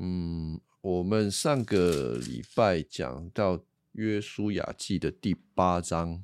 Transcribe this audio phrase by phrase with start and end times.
[0.00, 6.22] 嗯，我们上个礼拜讲到约书亚记的第八章，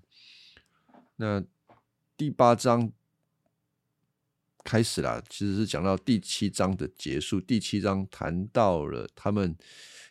[1.16, 1.42] 那
[2.16, 2.92] 第八章
[4.62, 7.40] 开始啦，其实是讲到第七章的结束。
[7.40, 9.56] 第七章谈到了他们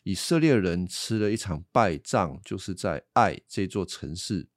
[0.03, 4.47] 以色列人吃了一场败仗，就是在爱这座城市。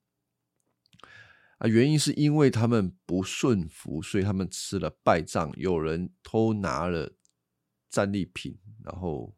[1.59, 5.53] 啊，原因是因为他们不顺服，所以他们吃了败仗。
[5.57, 7.13] 有人偷拿了
[7.97, 9.35] 战利品，然后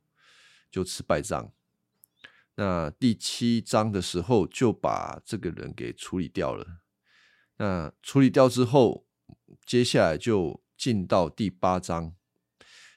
[0.68, 1.52] 就吃败仗。
[2.56, 6.80] 那第七章的时候就把这个人给处理掉了。
[7.58, 9.06] 那处理掉之后，
[9.64, 12.16] 接下来就进到第八章。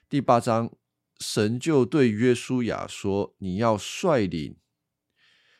[0.08, 0.76] 第八章，
[1.20, 4.56] 神就对约书亚说：“你要率领。”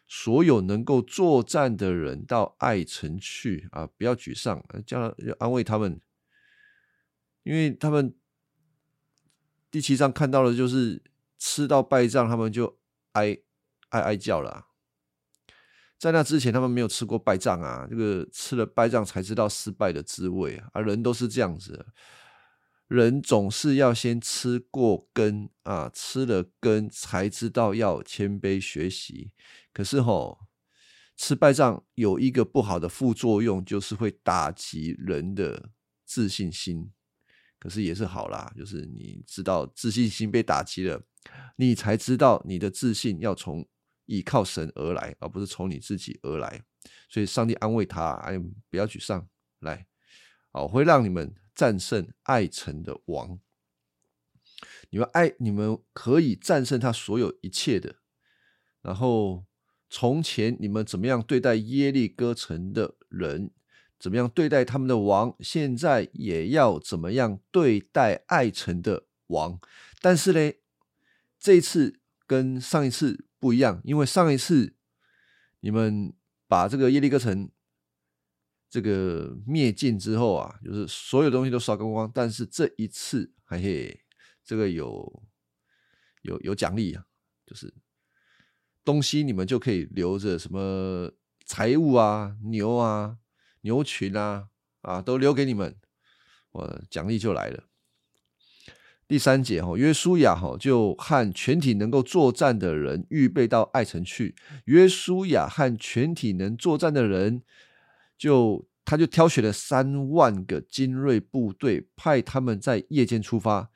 [0.09, 3.87] 所有能够作战的人到爱城去啊！
[3.87, 6.03] 不要沮丧，叫安慰他们，
[7.45, 8.15] 因为他们
[9.73, 11.03] 第七章看到的就是
[11.39, 12.79] 吃到败仗，他们就
[13.13, 13.39] 哀
[13.89, 14.67] 哀哀叫了。
[15.99, 17.87] 在那之前，他们没有吃过败仗啊！
[17.89, 20.81] 这个吃了败仗才知道失败的滋味啊！
[20.83, 21.87] 人都是这样子。
[22.87, 29.33] 人总是要先吃过根啊，吃了根才知道要谦卑学习。
[29.73, 30.41] 可是吼，
[31.17, 35.71] 吃败仗有一个不好的副作用，就是会打击人的
[36.05, 36.93] 自信心。
[37.63, 41.01] 可是也是好啦，就是你知道自信心被打击了，
[41.55, 43.65] 你才知道你的自信要从
[44.07, 46.65] 依靠神而来，而不是从你自己而来。
[47.09, 48.37] 所以上帝安慰他，哎，
[48.69, 49.29] 不要沮丧，
[49.61, 49.87] 来，
[50.51, 51.33] 哦，会让你们。
[51.55, 53.39] 战胜爱城的王，
[54.89, 57.97] 你们爱你们可以战胜他所有一切的。
[58.81, 59.45] 然后
[59.91, 63.51] 从前你们怎么样对待耶利哥城的人，
[64.03, 69.61] 怎么样对待他们的王，现在也要怎么样对待爱城的王。
[70.01, 70.53] 但是呢，
[71.39, 74.75] 这一次跟上一次不一样，因为上一次
[75.61, 76.13] 你们
[76.49, 77.49] 把这个耶利哥城。
[78.73, 82.11] 这个灭尽之后啊，就是所有东西都刷光光。
[82.15, 84.01] 但是这一次，嘿嘿，
[84.43, 85.23] 这个有
[86.23, 87.05] 有有奖励啊，
[87.45, 87.71] 就是
[88.83, 91.13] 东西你们就可以留着，什么
[91.45, 93.19] 财物啊、牛啊、
[93.63, 94.49] 牛群啊，
[94.83, 95.75] 啊，都留给你们。
[96.53, 97.65] 我奖励就来了。
[99.09, 104.37] 第三节哈，约书亚哈就和全体能够作战的人预备到爱城去。
[104.67, 107.43] 约书亚和全体能作战的人。
[108.19, 113.69] 就他就挑选了三万个精锐部队，派他们在夜间出发，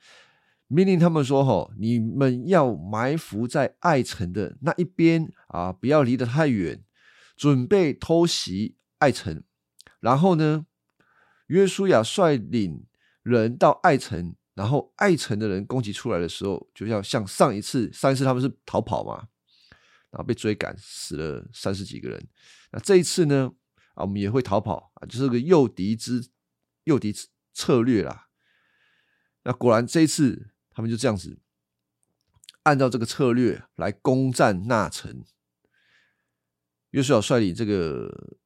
[0.67, 6.81] 命令他们说：“吼，你们要埋伏在爱城的那一边啊，不要离得太远，
[7.35, 9.43] 准备偷袭爱城。
[9.99, 10.65] 然后呢，
[11.47, 12.85] 约书亚率领
[13.23, 19.27] 人到爱城，然后爱城的人攻击出来的时候，就要像上一次，上一次他们是逃跑嘛，
[20.11, 22.27] 然后被追赶，死了三十几个人。
[22.71, 23.51] 那这一次呢？”
[23.97, 26.29] 啊，我们也会逃跑啊，就是个诱敌之
[26.83, 27.11] 诱敌
[27.51, 28.27] 策略啦。
[29.41, 31.39] 那果然这一次，他们就这样子
[32.61, 35.25] 按照这个策略来攻占那城。
[36.91, 38.37] 约书亚率领这个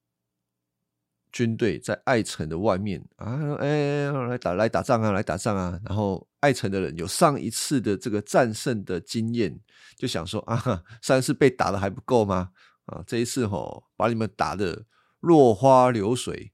[1.31, 5.79] 军队在爱城的外面啊，哎，来打来打仗啊，来打仗啊。
[5.85, 9.59] 然后爱城的人有上一次的这个战胜的经验，
[9.95, 12.51] 就想说啊，上次被打的还不够吗？
[12.85, 14.85] 啊，这一次吼，把你们打的。
[15.21, 16.51] 落花流水，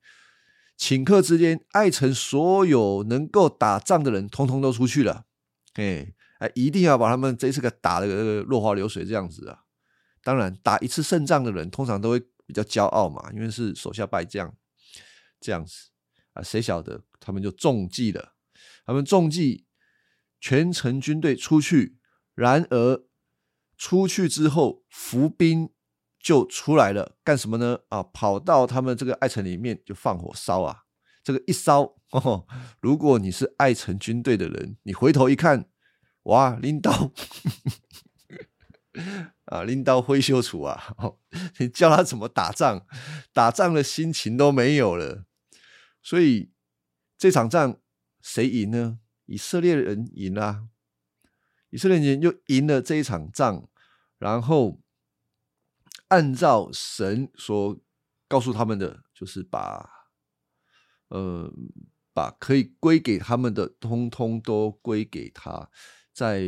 [0.77, 5.23] 顷刻之间，爱城所有能够打仗的人，通通都出去了。
[5.75, 9.59] 哎哎，一定要把他们这次给打的落花流水这样子啊！
[10.21, 14.53] 当然，打一次胜仗的人，通常都会比较骄傲嘛，因为是手下败将
[15.39, 15.89] 这样子
[16.33, 16.41] 啊。
[16.41, 18.35] 谁晓得他们就中计了？
[18.85, 19.65] 他们中计，
[20.39, 21.97] 全城军队出去，
[22.35, 23.03] 然而
[23.77, 25.69] 出去之后，伏兵。
[26.19, 27.79] 就出来了，干什么呢？
[27.87, 30.83] 啊，跑到他们这个爱城里面就放火烧啊！
[31.23, 32.45] 这个一烧，哦，
[32.81, 35.69] 如果你是爱城军队的人，你回头一看，
[36.23, 37.13] 哇，拎刀
[39.45, 40.95] 啊，拎刀挥袖处啊！
[41.59, 42.85] 你叫他怎么打仗？
[43.31, 45.26] 打仗的心情都没有了。
[46.07, 46.53] 所以
[47.17, 47.81] 这场仗
[48.21, 48.99] 谁赢呢？
[49.25, 50.69] 以色列人赢了，
[51.69, 53.67] 以色列人就赢了这一场仗，
[54.17, 54.79] 然后。
[56.09, 57.77] 按照神所
[58.29, 60.07] 告诉他们的，就是把，
[61.09, 61.51] 呃，
[62.13, 65.69] 把可以归给他们的，通通都归给他。
[66.13, 66.47] 在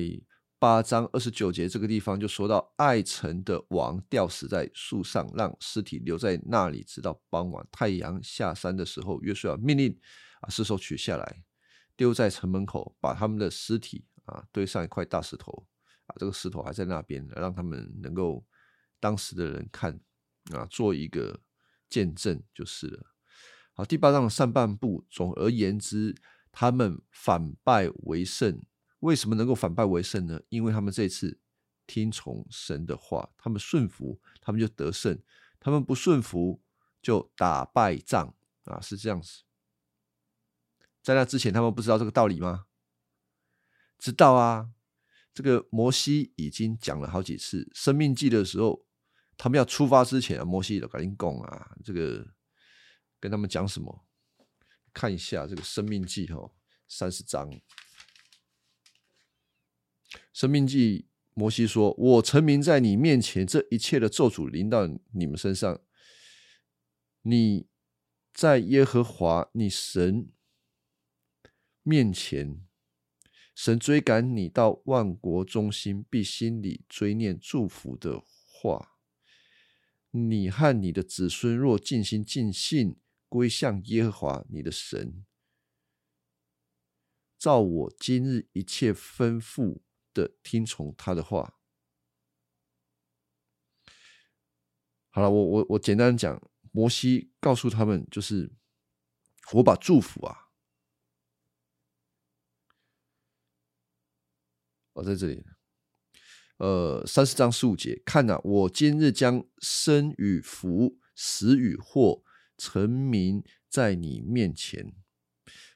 [0.59, 9.97] 八章二十九节这个地方就说到，爱城的王吊死在树上，让尸体留在那里，直到傍晚太阳下山的时候，约书亚命令
[10.41, 11.43] 啊，尸首取下来，
[11.95, 15.65] 丢在城门口，把他们的尸体啊堆上一块大石头，
[16.07, 18.45] 啊，这个石头还在那边，让他们能够
[18.99, 19.97] 当时的人看
[20.51, 21.39] 啊，做一个
[21.89, 23.05] 见证就是了。
[23.71, 26.13] 好，第八章的上半部，总而言之，
[26.51, 28.61] 他们反败为胜。
[28.99, 30.41] 为什么能够反败为胜呢？
[30.49, 31.39] 因为他们这次
[31.85, 35.15] 听从神的话，他们顺服，他们就得胜；
[35.59, 36.61] 他们不顺服，
[37.01, 38.33] 就打败仗
[38.65, 39.43] 啊，是这样子。
[41.01, 42.65] 在那之前，他们不知道这个道理吗？
[43.97, 44.69] 知道啊，
[45.33, 48.85] 这个摩西已经讲了好几次，《生命记》的时候，
[49.37, 52.25] 他们要出发之前啊，摩西都赶紧讲啊，这个。
[53.21, 54.05] 跟他们讲什么？
[54.93, 56.53] 看一下这个《生命记》哈，
[56.87, 57.51] 三十章，
[60.39, 61.01] 《生命记》
[61.33, 65.81] 摩西说：“我成名在你面前，这一切的咒诅临到你们身上。
[67.23, 67.67] 你
[68.33, 70.31] 在耶和华你神
[71.83, 72.65] 面前，
[73.53, 78.93] 神追赶你到万国中心，必心里追念祝福的话。
[80.11, 82.95] 你和你的子孙若尽心尽性。”
[83.27, 85.23] 归向耶和华你的神，
[87.37, 89.81] 照我今日一切吩咐
[90.19, 91.57] 的听从他的话。
[95.09, 98.51] 好了，我我我简单讲，摩西告诉他们，就是
[99.53, 100.49] 我把祝福啊，
[104.93, 105.45] 我在这里，
[106.57, 112.23] 呃，三十章十五节，看呐，我今日将生与福、死与祸。
[112.61, 114.93] 成名在你面前，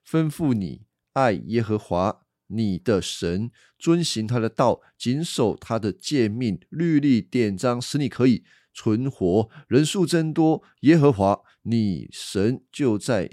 [0.06, 9.50] 吩咐你爱耶和华你的神，遵行他的道，谨守他的诫命、律例、典章，使你可以存活。
[9.68, 13.30] 人数增多，耶和华你神就在，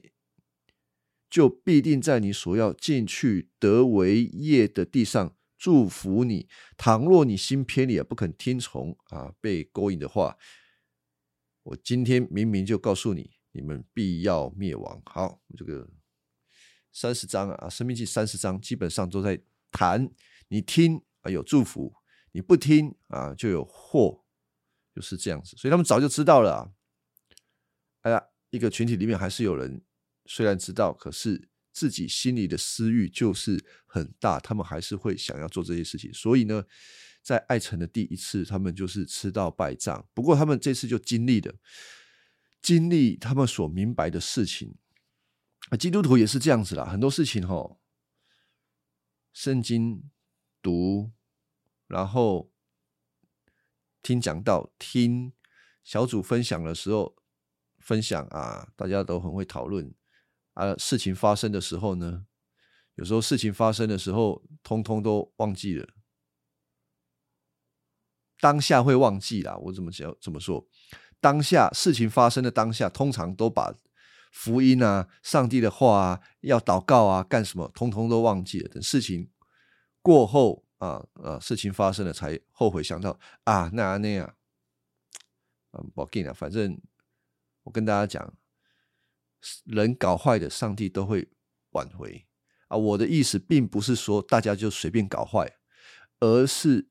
[1.28, 6.48] 就必定在你所要进去得为业的地上祝福你。
[6.76, 10.36] 倘若你心偏离，不肯听从啊，被勾引的话，
[11.62, 13.30] 我今天明明就告诉你。
[13.52, 15.02] 你们必要灭亡。
[15.06, 15.88] 好，这个
[16.92, 19.40] 三十章啊，《生命记》三十章基本上都在
[19.70, 20.10] 谈，
[20.48, 21.94] 你听啊有祝福，
[22.32, 24.24] 你不听啊就有祸，
[24.94, 25.56] 就是这样子。
[25.56, 26.72] 所以他们早就知道了。
[28.02, 29.82] 哎呀，一个群体里面还是有人
[30.26, 36.12] 虽然知道，可是自己心里的私欲就是很大，他们还是会想要做这些事情。
[36.12, 36.64] 所以呢，
[37.22, 40.06] 在爱城的第一次，他们就是吃到败仗。
[40.14, 41.54] 不过他们这次就经历了。
[42.62, 44.74] 经历他们所明白的事情，
[45.68, 46.84] 啊基督徒也是这样子啦。
[46.84, 47.76] 很多事情哈，
[49.32, 50.10] 圣经
[50.60, 51.12] 读，
[51.86, 52.50] 然后
[54.02, 55.32] 听讲道，听
[55.84, 57.14] 小组分享的时候
[57.78, 59.94] 分享啊，大家都很会讨论
[60.54, 60.74] 啊。
[60.76, 62.26] 事情发生的时候呢，
[62.96, 65.88] 有时候事情发生的时候，通通都忘记了，
[68.40, 69.56] 当下会忘记啦。
[69.56, 70.14] 我怎么讲？
[70.20, 70.66] 怎么说？
[71.20, 73.74] 当下事情发生的当下，通常都把
[74.30, 78.68] 福音啊、上帝的话啊、要祷告啊、干什么，通通都忘记了。
[78.68, 79.30] 等事情
[80.00, 84.34] 过后啊啊，事情发生了才后悔，想到啊，那那样，
[85.72, 86.80] 嗯，不紧啊，反正
[87.64, 88.34] 我跟大家讲，
[89.64, 91.28] 人搞坏的，上帝都会
[91.70, 92.26] 挽回
[92.68, 92.76] 啊。
[92.76, 95.58] 我的意思并不是说大家就随便搞坏，
[96.20, 96.88] 而是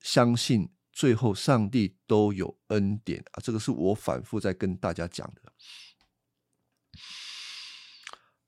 [0.00, 0.70] 相信。
[0.90, 3.38] 最后，上帝都有恩典啊！
[3.40, 5.52] 这个是我反复在跟大家讲的。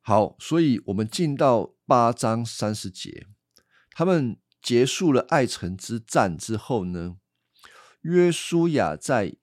[0.01, 3.27] 好，所以我们进到八章三十节，
[3.93, 7.19] 他们结束了爱城之战之后呢，
[8.01, 9.37] 约书亚在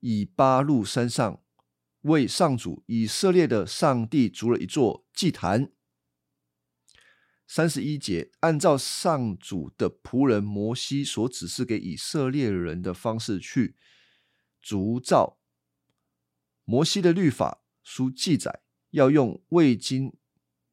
[0.00, 1.42] 以巴路山上
[2.02, 5.72] 为上主以色列的上帝筑了一座祭坛。
[7.46, 13.76] 三十一节，按照上主的仆人摩西所指示给以色列人的方式去
[14.62, 15.38] 铸造。
[16.64, 18.63] 摩西的律法书记载，
[18.94, 20.12] 要用未经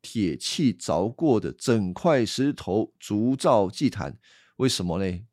[0.01, 4.17] 铁器凿过的整块石头铸造祭坛。
[4.57, 5.25] 为什么呢？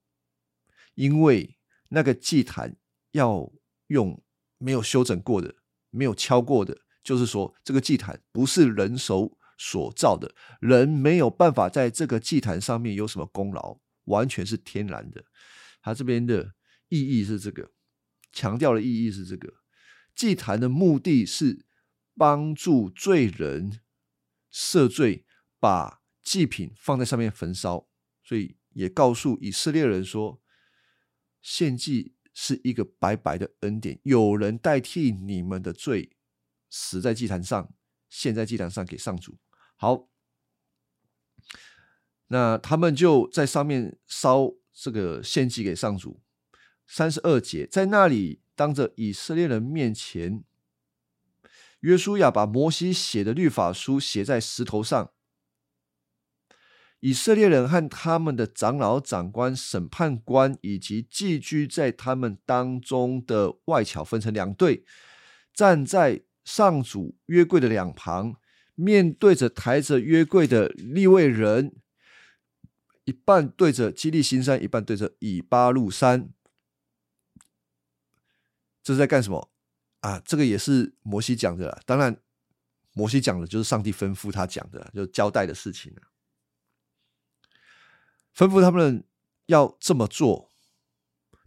[0.95, 1.59] 因为
[1.91, 2.77] 那个祭坛
[3.13, 3.53] 要
[3.87, 4.23] 用
[4.59, 5.55] 没有修整过的、
[5.91, 9.37] 没有敲过的，就是说，这个祭坛不是人手。
[9.61, 15.25] 所造的人没有办法在这个祭坛上面有什么功劳，完全是天然的。
[15.83, 16.55] 他这边的
[16.89, 17.73] 意义是这个，
[18.33, 19.53] 强调的意义是这个。
[20.15, 21.67] 祭坛的目的是
[22.19, 23.81] 帮助罪人
[24.53, 25.25] 赦罪，
[25.61, 27.89] 把祭品放在上面焚烧，
[28.25, 30.43] 所以也告诉以色列人说，
[31.41, 36.17] 献祭是一个白白的恩典，有人代替你们的罪
[36.69, 37.73] 死在祭坛上，
[38.09, 39.39] 献在祭坛上给上主。
[39.77, 40.09] 好，
[42.27, 46.21] 那他们就在上面烧这个献祭给上主。
[46.87, 50.43] 三十二节，在那里当着以色列人面前，
[51.81, 55.13] 约书亚把摩西写的律法书写在石头上。
[57.01, 64.85] 以色列人和他们的长老、长官、审判官以及寄居在他们当中的外侨分成两队，
[65.55, 68.35] 站在上主约柜的两旁，
[68.75, 71.77] 面对着抬着约柜的立位人，
[73.05, 76.31] 一半对着基利新山，一半对着以巴路山。
[78.83, 79.53] 这是在干什么
[80.09, 80.23] 啊？
[80.25, 82.17] 这个也是摩西讲的，当然，
[82.95, 86.09] 摩西讲的就是上帝吩咐他讲的，就交代的事情啊。
[88.35, 89.05] 吩咐他们
[89.47, 90.51] 要这么做，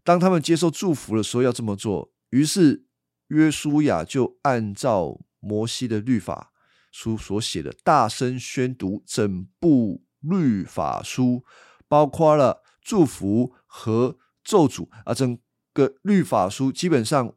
[0.04, 2.14] 当他们接受祝福的时候要这么做。
[2.30, 2.86] 于是
[3.28, 6.52] 约书亚就按照摩西的律法
[6.92, 11.44] 书所写的，大声宣读整部律法书，
[11.88, 15.14] 包括了祝福和咒诅啊。
[15.14, 15.40] 整
[15.74, 17.36] 个律法书基本上，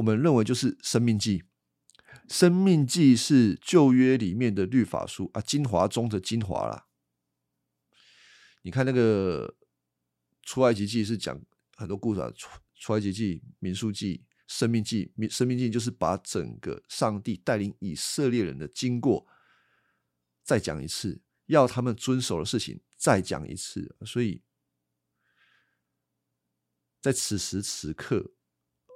[0.00, 1.38] 我们认为就是《生命记》。
[2.26, 6.86] 《生命记》是旧约里面的律法书啊，精华中的精华啦。
[8.62, 9.56] 你看那个
[10.42, 11.38] 出埃及记是讲
[11.76, 19.26] 很多故事啊，出出埃及记、民数记、生命记、生命记就是把整个上帝带领以色列人的经过
[20.42, 23.94] 再讲一次，要他们遵守的事情再讲一次。
[24.06, 24.42] 所以
[27.02, 28.32] 在此时此刻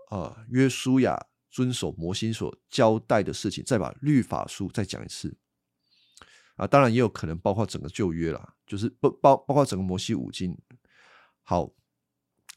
[0.08, 5.36] 啊，约书亚遵守摩西所交代的事情，再把律法书再讲一次。
[6.56, 10.56] 啊，当然也有可能包括整个旧约啦，就是不包包括整个摩西五经。
[11.42, 11.70] 好，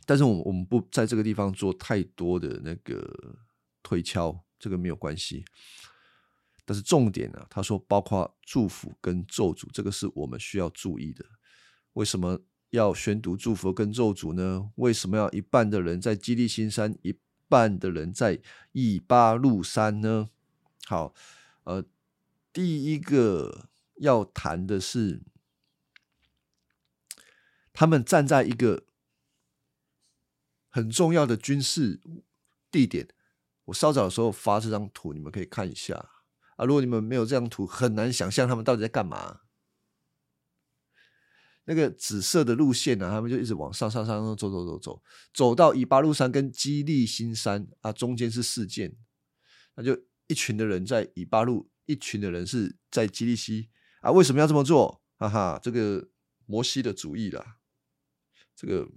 [0.06, 3.40] 但是我们我们不在这个地方做太多的那个
[3.82, 5.44] 推敲，这个没有关系。
[6.64, 11.26] 但是重点呢，他说包括祝福跟咒诅，这个是我们需要注意的。
[11.94, 12.40] 为什么
[12.70, 14.70] 要宣读祝福跟咒诅呢？
[14.76, 18.40] 为什么要一半的人在基利新山，一半的人在
[18.72, 20.30] 以巴路山呢？
[20.86, 21.14] 好，
[21.64, 21.84] 呃，
[22.52, 23.70] 第一个。
[24.00, 25.24] 要谈的是，
[27.74, 28.84] 他们站在一个
[30.70, 32.00] 很重要的军事
[32.70, 33.08] 地点。
[33.66, 35.96] 我稍早的时候发这张图，你们可以看一下
[36.58, 36.66] 啊。
[36.66, 39.42] 如果你们没有这张图，很难想象他们到底在干嘛。
[41.70, 48.96] 那个紫色的路线呢，他们就一直往上上上上走走走走，走到以巴路山跟基利新山啊，中间是事件，
[49.76, 53.70] 那就一群的人在以巴路，一群的人是在基利西。
[54.00, 55.02] 啊，为什么要这么做？
[55.18, 56.08] 哈哈，这个
[56.46, 57.58] 摩西的主意啦，
[58.56, 58.90] 这个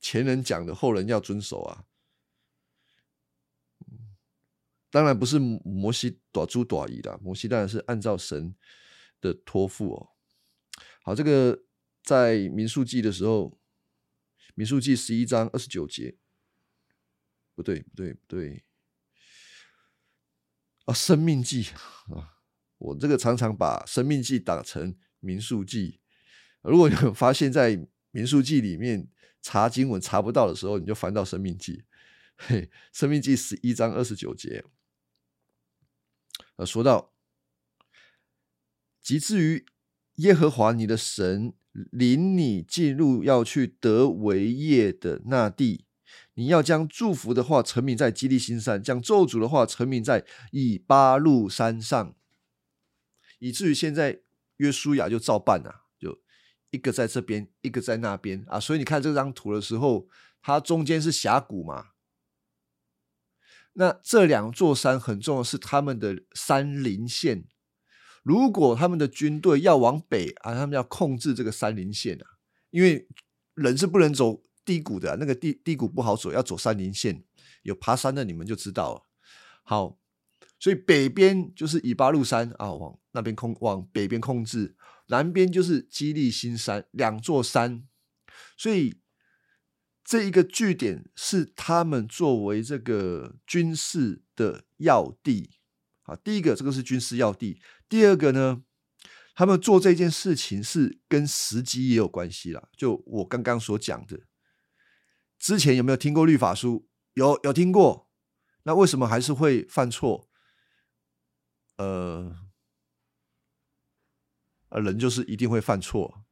[0.00, 1.84] 前人讲的，后人要遵守啊。
[4.90, 8.54] 当然不是摩西短猪短疑的，摩西当然是按照神
[9.20, 10.08] 的托付哦。
[11.10, 11.64] 好，这个
[12.04, 13.58] 在民数记的时候，
[14.54, 16.16] 民数记十一章二十九节，
[17.56, 18.64] 不对，不对，不对，
[20.84, 21.66] 啊，生命记
[22.14, 22.38] 啊。
[22.78, 26.00] 我这个常常把《生命记》打成《民数记》，
[26.70, 27.76] 如果你发现，在
[28.12, 29.08] 《民数记》里面
[29.42, 31.78] 查经文查不到的时候，你就翻到《生命记》。
[32.36, 34.64] 嘿，《生命记》十一章二十九节，
[36.54, 37.12] 呃，说到，
[39.02, 39.66] 及至于
[40.20, 41.54] 耶和华你的神
[41.92, 45.86] 领你进入要去得为业的那地，
[46.34, 52.14] 你要将祝福的话成名在基利新山，将咒诅的话成名在以巴路山上。
[53.38, 54.20] 以至于现在
[54.56, 56.20] 约书亚就照办啊，就
[56.70, 60.08] 一个在这边，一个在那边啊，所以你看这张图的时候，
[60.42, 61.92] 它中间是峡谷嘛。
[63.74, 67.46] 那这两座山很重要，是他们的山林线。
[68.22, 72.26] 如果他们的军队要往北啊，他们要控制这个山林线啊，
[72.70, 73.08] 因为
[73.54, 77.24] 人是不能走低谷的，那个低低谷不好走，要走山林线。
[77.62, 79.06] 有爬山的你们就知道了。
[79.62, 79.98] 好。
[80.62, 84.74] 所以北边就是以巴路山啊，往那边控往北边控制；
[85.06, 87.88] 南边就是基利新山，两座山。
[88.58, 89.00] 所以
[90.04, 95.52] 这一个据点是他们作为这个军事的要地
[96.02, 96.16] 啊。
[96.16, 98.62] 第一个，这个是军事要地；第二个呢，
[99.34, 102.68] 他们做这件事情是跟时机也有关系啦。
[102.76, 104.20] 就我刚刚所讲的，
[105.38, 106.88] 之前有没有听过律法书？
[107.14, 108.08] 有，有听过。
[108.64, 110.28] 那为什么还是会犯错？
[111.76, 112.36] 呃，
[114.68, 116.24] 人就是一定会犯错，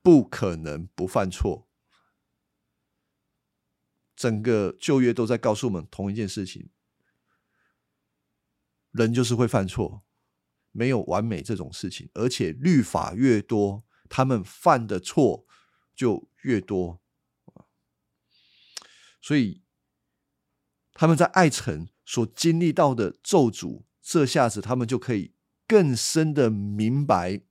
[0.00, 1.68] 不可能不犯错。
[4.16, 6.70] 整个旧约都在告诉我们同一件事情：
[8.90, 10.02] 人就是会犯错，
[10.72, 12.10] 没有完美这种事情。
[12.14, 15.46] 而且律法越多，他们犯的错
[15.94, 17.00] 就越多。
[19.20, 19.62] 所以
[20.92, 25.34] 他们在爱城所经历到的咒诅，这下子他们就可以
[25.66, 27.42] 更深的明白，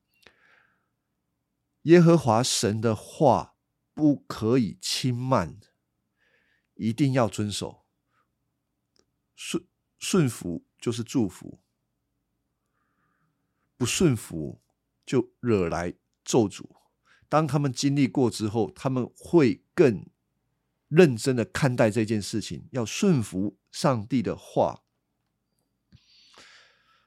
[1.83, 3.55] 耶和华神的话
[3.93, 5.59] 不可以轻慢，
[6.75, 7.85] 一定要遵守。
[9.35, 9.67] 顺
[9.99, 11.59] 顺服就是祝福，
[13.77, 14.61] 不顺服
[15.05, 15.93] 就惹来
[16.23, 16.69] 咒诅。
[17.29, 20.05] 当他们经历过之后，他们会更。
[20.89, 24.83] 认真的看待这件事情，要顺服上帝的话。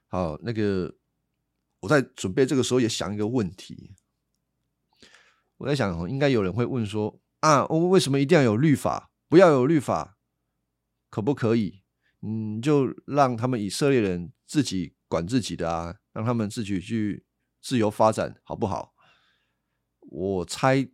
[0.07, 0.99] 好，那个
[1.81, 3.95] 我在准备这个时候也想一个问题，
[5.57, 9.11] 我在想，应该有人会问说：啊，我为什么一定要有律法？
[9.31, 10.19] 不要有律法，
[11.09, 11.80] 可不可以？
[12.23, 17.25] 嗯，就让他们以色列人自己管自己的啊，让他们自己去
[17.61, 18.95] 自由发展，好不好？
[20.01, 20.91] 我猜。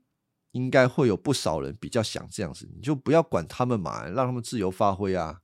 [0.53, 5.41] 应该会有不少人比较想这样子，你就不要管他们嘛，让他们自由发挥啊！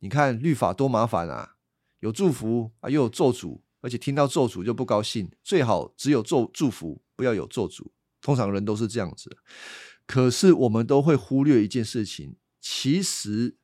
[0.00, 1.54] 你看律法多麻烦啊，
[2.00, 5.30] 有祝福啊，又有咒诅，而且听到咒诅就不高兴。
[5.44, 7.92] 最好只有咒祝福，不要有咒诅。
[8.20, 9.38] 通常人都是这样子。
[10.08, 13.57] 可是我们都会忽略一件事情，其实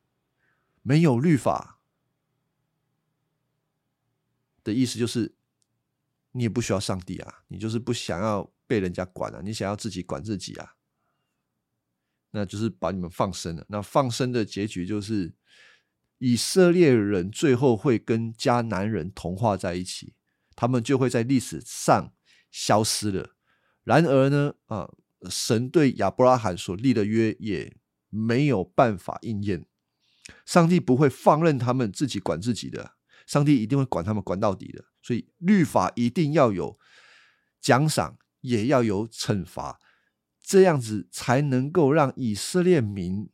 [0.87, 1.79] 没有律法
[4.63, 5.33] 的意思就是，
[6.33, 10.75] 你也不需要上帝啊，你就是不想要被人家管啊，你想要自己管自己啊。
[12.29, 13.65] 那就是把你们放生了。
[13.69, 15.33] 那放生的结局就是，
[16.19, 20.13] 以色列人最后会跟迦南人同化在一起，
[20.55, 22.13] 他们就会在历史上
[22.51, 23.35] 消失了。
[23.83, 24.91] 然而呢，啊，
[25.31, 27.75] 神对亚伯拉罕所立的约也
[28.09, 29.65] 没有办法应验。
[30.45, 34.85] 上帝不会放任他们自己管自己的，上帝一定会管他们管到底的。
[35.01, 36.79] 所以律法一定要有
[37.61, 39.79] 奖赏，也要有惩罚。
[40.41, 43.31] 这样子才能够让以色列民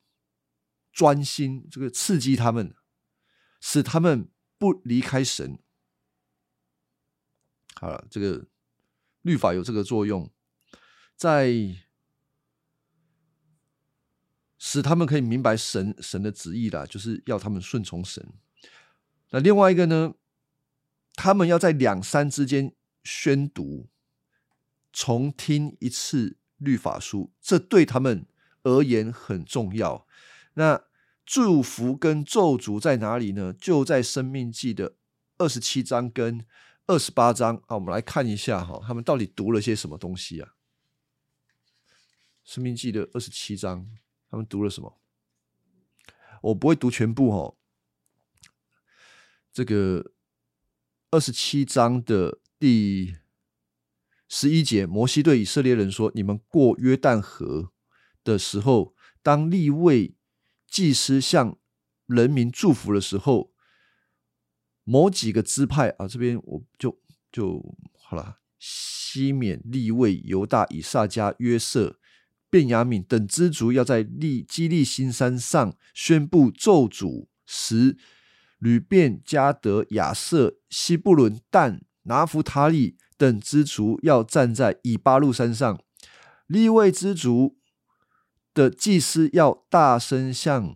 [0.94, 2.74] 专心，这个刺激他们，
[3.60, 5.60] 使他们不离开神。
[7.76, 8.48] 好了，这个
[9.22, 10.32] 律法有这个作用，
[11.18, 11.52] 在
[14.72, 18.26] 使他们可以明白神神的旨意啦，就是要他们顺从神。
[19.32, 20.14] 那另外一个呢，
[21.16, 23.88] 他们要在两三之间宣读，
[24.94, 26.38] 重听一次。
[26.62, 28.24] 律法书，这对他们
[28.62, 30.06] 而言很重要。
[30.54, 30.84] 那
[31.26, 33.52] 祝福跟咒诅在哪里呢？
[33.52, 34.94] 就在《生命记》的
[35.40, 36.46] 二十七章跟
[36.86, 37.74] 二十八章啊。
[37.74, 40.54] 我们来看一下哈，他们到底读了些什么东西啊？
[42.54, 43.90] 《生命记》的二十七章，
[44.32, 45.00] 他们读了什么？
[46.42, 47.58] 我不会读全部哦。
[49.54, 50.14] 这个
[51.12, 53.18] 二十七章的第。
[54.34, 57.74] 十一节，摩西对以色列人说：“你们过约旦河
[58.24, 60.16] 的时候，当立位
[60.66, 61.60] 祭司向
[62.06, 63.52] 人民祝福的时候，
[64.86, 66.98] 某几个支派啊，这边我就
[67.30, 68.40] 就好了。
[68.58, 72.00] 西缅、立位、犹大、以撒加、约瑟、
[72.52, 77.98] 便雅敏等支族，要在利基利新山上宣布咒诅时，
[78.60, 85.80] 吕便、加德、亚瑟、西布伦、但、拿弗他利。”等知足要站在以巴路山上，
[86.48, 87.56] 立位知足
[88.52, 90.76] 的祭司要大声向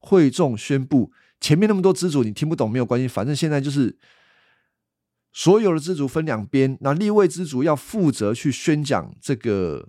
[0.00, 1.12] 会众宣布。
[1.40, 3.96] 前面那么多知足你听不懂没有关系，反正现在就是
[5.32, 9.88] 所有的知足分两边，那立位知足要负责去宣讲这个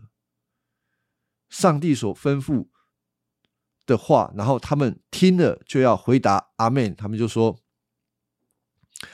[1.50, 2.68] 上帝所吩咐
[3.86, 6.96] 的话，然后他们听了就要回答阿门。
[6.96, 7.58] 他们就说。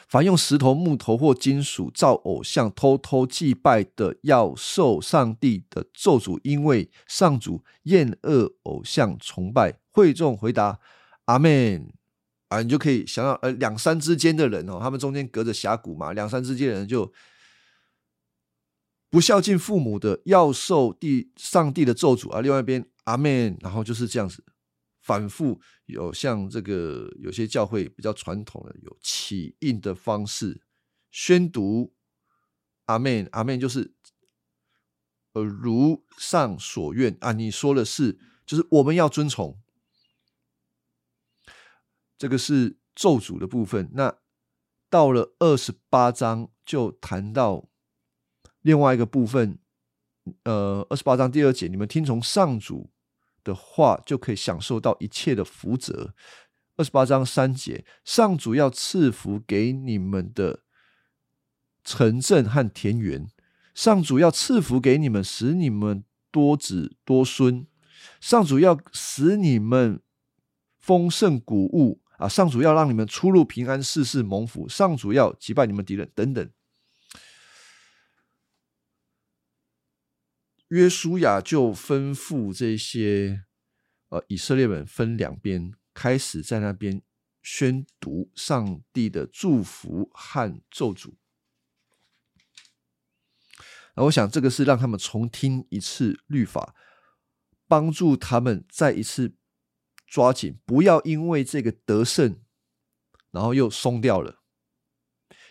[0.08, 9.78] 凡用石头、木头或金属造偶像、偷偷祭拜的，要受上帝的咒诅，因为上主厌恶偶像崇拜。
[9.92, 10.80] 会众回答
[11.26, 11.94] ：“阿门。”
[12.50, 17.14] 啊，你就可以想到，呃，两山之间的人哦，他们中间隔着峡谷嘛，两山之间的人就
[19.10, 22.42] 不孝敬父母的，要受地上帝的咒诅啊。
[22.42, 24.44] 另外一边，阿门，然后就是这样子。
[25.02, 30.64] 反复有像这个有些教会比较传统的有起印的方式
[31.12, 31.94] 宣读
[32.86, 33.94] 阿门阿门就是
[35.34, 39.60] 呃如上所愿啊你说的是就是我们要遵从
[42.18, 44.18] 这个是咒诅的部分那
[44.90, 47.70] 到了二十八章就谈到
[48.66, 49.58] 另外一个部分
[50.44, 52.90] 呃二十八章第二节你们听从上主。
[53.46, 56.16] 的话就可以享受到一切的福泽。
[56.78, 60.62] 二十八章三节，上主要赐福给你们的
[61.84, 63.28] 城镇和田园，
[63.76, 67.68] 上主要赐福给你们，使你们多子多孙。
[68.20, 70.02] 上主要使你们
[70.80, 72.28] 丰盛谷物啊！
[72.28, 74.68] 上主要让你们出入平安，事事蒙福。
[74.68, 76.50] 上主要击败你们敌人，等等。
[80.70, 83.44] 约书亚就吩咐这些
[84.10, 87.02] 呃以色列人分两边，开始在那边
[87.42, 91.14] 宣读上帝的祝福和咒诅。
[93.96, 96.76] 那我想，这个是让他们重听一次律法。
[97.68, 99.34] 帮助他们再一次
[100.06, 102.40] 抓紧，不要因为这个得胜，
[103.32, 104.44] 然后又松掉了，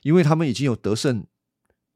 [0.02, 1.26] 因为他们已经有得胜、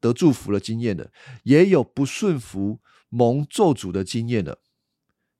[0.01, 4.61] 得祝福的经验了，也有不顺服、蒙咒诅的经验了。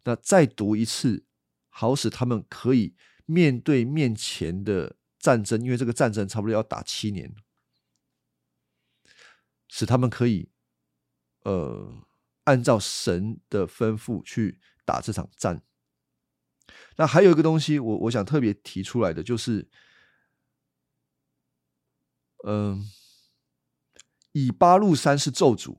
[0.04, 1.26] 那再读一次，
[1.70, 7.34] 好使他们可以面对面前的战争，因为这个战争差不多要打七年，
[9.68, 10.50] 使他们可以，
[11.44, 12.04] 呃。
[12.46, 15.62] 按照神的吩咐去打这场战。
[16.96, 19.70] 那还有一个东西，我我想特别提出来的，就是，
[22.48, 22.90] 嗯，
[24.32, 25.78] 以巴路山是咒诅，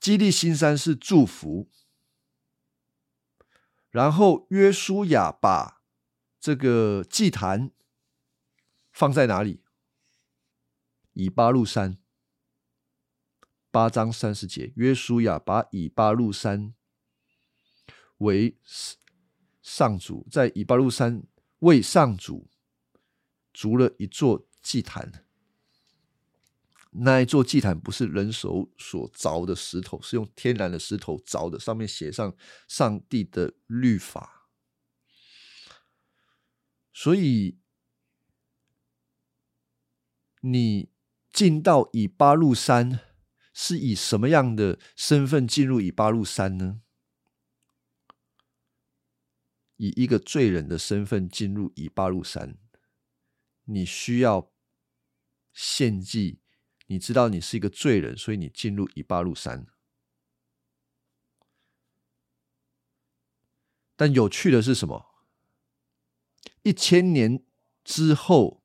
[0.00, 1.68] 基利新山是祝福，
[3.90, 5.82] 然后约书亚把
[6.40, 7.70] 这个祭坛
[8.90, 9.62] 放在哪里？
[11.12, 11.98] 以巴路山。
[13.72, 16.74] 八章三十节，约书亚把以巴路山
[18.18, 18.58] 为
[19.62, 21.22] 上主，在以巴路山
[21.60, 22.50] 为上主
[23.52, 25.24] 筑了一座祭坛。
[26.90, 34.48] 那一座祭坛不是人手所凿的石头，是用天然的石头凿的，上面写上上帝的律法。
[36.92, 37.58] 所以，
[40.40, 40.90] 你
[41.32, 43.00] 进到以巴路山。
[43.52, 46.80] 是以什么样的身份进入以巴路山呢？
[49.76, 52.56] 以一个罪人的身份进入以巴路山，
[53.64, 54.52] 你需要
[55.52, 56.40] 献祭。
[56.90, 59.64] 你知道你是一个罪人，所以你进入以巴路山。
[63.94, 65.06] 但有趣的是什么？
[66.64, 67.44] 一千年
[67.84, 68.64] 之后，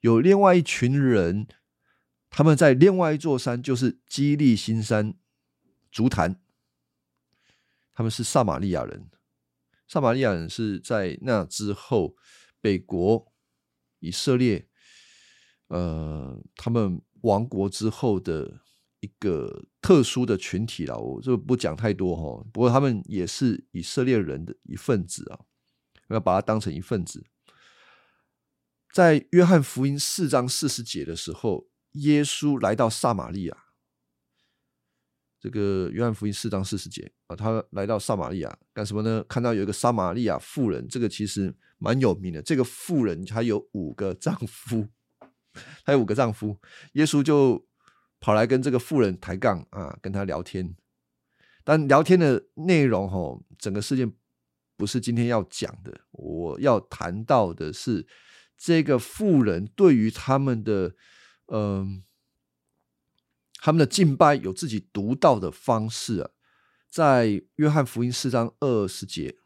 [0.00, 1.46] 有另外一群人。
[2.28, 5.14] 他们在另外一座山，就是基利新山，
[5.90, 6.40] 足坛。
[7.92, 9.08] 他们是撒玛利亚人，
[9.86, 12.16] 撒玛利亚人是在那之后，
[12.60, 13.32] 北国
[13.98, 14.68] 以色列，
[15.66, 18.60] 呃，他们亡国之后的
[19.00, 20.98] 一个特殊的群体了。
[20.98, 22.46] 我就不讲太多哈。
[22.52, 25.40] 不过他们也是以色列人的一份子啊，
[26.08, 27.24] 要把它当成一份子。
[28.92, 31.68] 在约翰福音四章四十节的时候。
[31.94, 33.64] 耶稣来到撒玛利亚，
[35.40, 39.24] 这个约翰福音四章四十节啊，他来到撒玛利亚干什么呢？
[39.28, 42.40] 看到有一个撒玛利亚妇人，这个其实蛮有名的。
[42.40, 44.86] 这个妇人她有五个丈夫，
[45.84, 46.58] 她有五个丈夫，
[46.92, 47.66] 耶稣就
[48.20, 50.76] 跑来跟这个妇人抬杠啊，跟他聊天。
[51.64, 54.12] 但聊天的内容哦，整个事件
[54.76, 56.00] 不是今天要讲的。
[56.12, 58.06] 我要谈到的是
[58.56, 60.94] 这个妇人对于他们的。
[61.52, 62.04] 嗯，
[63.54, 66.30] 他们的敬拜有自己独到的方式啊，
[66.88, 69.36] 在约翰福音四章二十节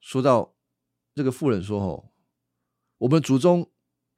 [0.00, 0.56] 说到
[1.14, 2.07] 这个妇人说：“哦，
[2.98, 3.70] 我们祖宗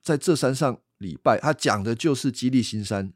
[0.02, 3.12] 在这山上礼拜，他讲的就是基利新山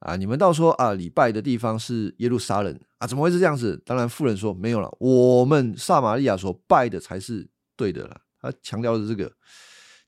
[0.00, 0.16] 啊。
[0.16, 3.82] 你们倒说啊，礼拜的地方是耶路撒冷啊，怎么会是这样子？
[3.84, 8.20] 当然，富人说没有了，我们撒玛利亚所拜的才是对的了。
[8.40, 9.32] 他强调的这个。”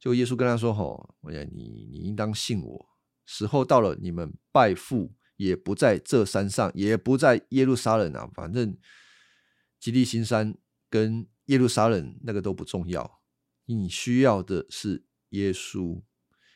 [0.01, 2.87] 就耶稣跟他说：“吼，我讲你，你应当信我。
[3.27, 8.31] 时候到了，你们拜父也不在这山上，也不在耶路撒冷啊。
[8.33, 8.79] 反正
[9.81, 10.55] 基利新山
[10.89, 13.18] 跟耶路撒冷那个都不重要。
[13.77, 16.03] 你需要的是耶稣，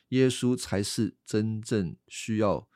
[0.09, 2.69] 耶稣才是真正需要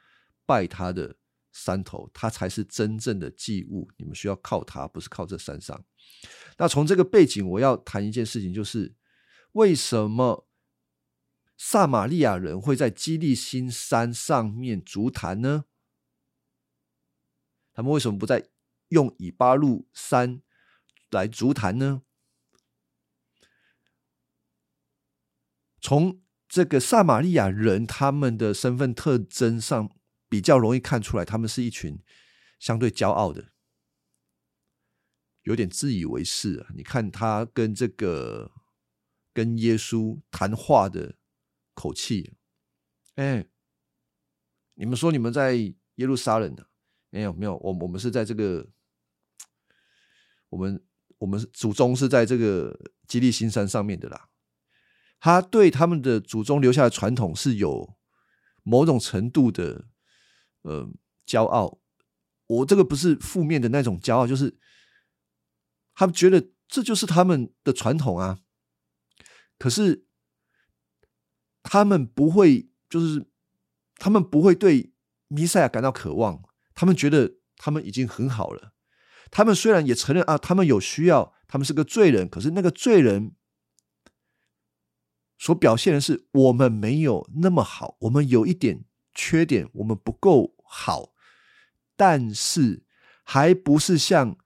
[0.45, 1.17] 拜他的
[1.51, 3.91] 山头，他才是真正的祭物。
[3.97, 5.85] 你们需要靠他，不是靠这山上。
[6.59, 8.95] 那从这个背景，我要谈一件事情，就是
[9.53, 10.45] 为什么？”
[11.59, 15.65] 撒玛利亚人会在基利新山上面足坛呢？
[17.73, 18.51] 他们为什么不在
[18.89, 20.43] 用以巴路山
[21.11, 22.03] 来足坛呢？
[25.87, 29.89] 从这个撒玛利亚人他们的身份特征上，
[30.29, 32.01] 比较容易看出来，他们是一群
[32.59, 33.53] 相对骄傲的，
[35.43, 36.67] 有点自以为是啊！
[36.75, 38.51] 你看他跟这个
[39.33, 41.15] 跟耶稣谈话的。
[41.79, 42.33] 口气，
[43.17, 43.47] 哎，
[44.77, 46.71] 你们说你们在耶路撒冷的，
[47.11, 48.67] 没有没有，我我们是在这个，
[50.49, 50.83] 我们
[51.19, 52.75] 我们祖宗是在这个
[53.07, 54.31] 基利新山上面的啦。
[55.27, 57.97] 他对他们的祖宗留下的传统是有
[58.63, 59.87] 某种程度的
[60.63, 60.89] 呃
[61.27, 61.81] 骄傲。
[62.47, 64.57] 我这个不是负面的那种骄傲，就是
[65.97, 68.39] 他们觉得这就是他们的传统啊。
[69.59, 70.07] 可是
[71.65, 73.27] 他们不会，就是
[73.97, 74.93] 他们不会对
[75.27, 76.41] 弥赛亚感到渴望。
[76.73, 78.75] 他们觉得他们已经很好了。
[79.33, 82.29] 他们虽然也承认啊，他们有需要，他们是个罪人。
[82.29, 83.35] 可是那个罪人
[85.39, 91.13] 所表现的是，我们没有那么好，我们有一点缺点，我们不够好。
[91.97, 92.85] 但是
[93.23, 94.37] 还不是像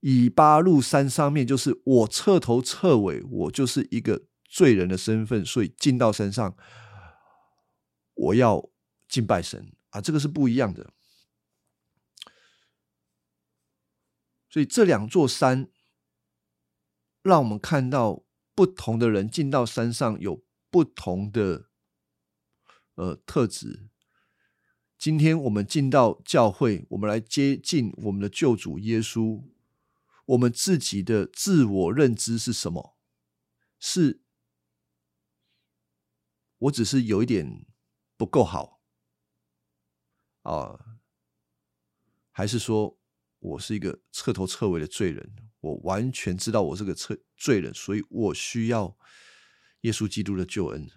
[0.00, 4.26] 以巴路山上面，就是我彻头彻尾，我就是一个。
[4.50, 6.56] 罪人的身份，所以进到山上，
[8.14, 8.70] 我要
[9.06, 10.90] 敬拜神啊，这个是不一样的。
[14.48, 15.68] 所以这两座山，
[17.20, 18.24] 让我们看到
[18.58, 21.68] 不同的人进到山上有不同的
[22.96, 23.88] 呃特质。
[24.98, 29.44] 今天我们进到教会，我们来接近我们的救主耶稣，
[30.26, 32.96] 我们自己的自我认知是什么？
[33.78, 34.24] 是。
[36.58, 37.64] 我只是有一点
[38.16, 38.80] 不够好
[40.42, 40.98] 啊，
[42.32, 42.98] 还是说
[43.38, 45.47] 我是一个彻头彻尾的罪人？
[45.60, 48.96] 我完全知道我是个罪罪人，所以我需要
[49.80, 50.88] 耶稣基督的救恩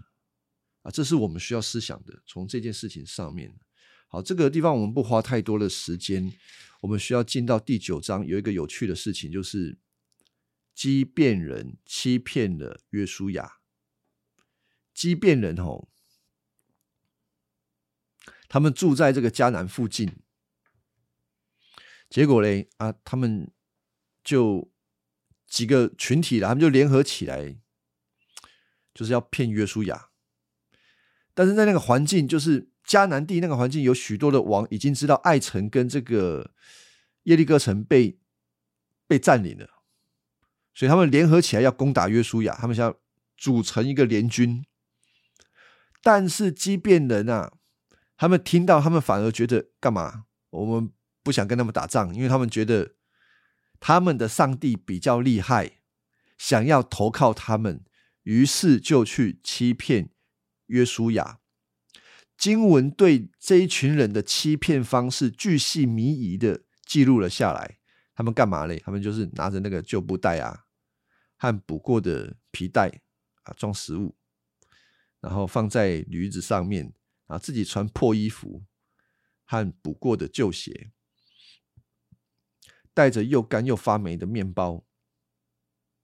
[0.83, 0.91] 啊！
[0.91, 2.21] 这是我们需要思想的。
[2.25, 3.59] 从这件事情上面，
[4.07, 6.31] 好，这个地方我们不花太多的时间，
[6.81, 8.25] 我们需要进到第九章。
[8.25, 9.79] 有一个有趣的事情，就是
[10.75, 13.59] 畸变人欺骗了约书亚。
[14.93, 15.87] 畸变人哦，
[18.47, 20.17] 他们住在这个迦南附近，
[22.09, 23.51] 结果嘞啊，他们
[24.23, 24.71] 就
[25.47, 27.55] 几个群体了，他们就联合起来，
[28.93, 30.09] 就是要骗约书亚。
[31.33, 36.51] 但是在那个环境，就是迦南地那个环境，有许多的王已经知道爱城跟这个
[37.23, 38.19] 耶利哥城被
[39.07, 39.67] 被占领了，
[40.73, 42.95] 所以他们联合起来要攻打约书亚，他们想
[43.37, 44.65] 组成一个联军。
[46.03, 47.53] 但是畸变人啊，
[48.17, 50.25] 他们听到，他们反而觉得干嘛？
[50.49, 50.91] 我们
[51.23, 52.95] 不想跟他们打仗，因为他们觉得
[53.81, 55.81] 他们的上帝比较厉害，
[56.37, 57.83] 想要投靠他们，
[58.23, 60.11] 于是就去欺骗
[60.67, 61.39] 约书亚。
[62.37, 67.79] 经文对这一群人的欺骗方式巨细靡遗的记录了下来。
[68.13, 68.79] 他们干嘛嘞？
[68.85, 70.65] 他们就是拿着那个旧布袋啊，
[71.37, 73.01] 和补过的皮带
[73.43, 74.15] 啊，装食物。
[75.19, 76.93] 然后放在驴子上面
[77.25, 78.63] 啊，自己穿破衣服
[79.45, 80.91] 和补过的旧鞋，
[83.01, 84.85] 带着又干又发霉的面包。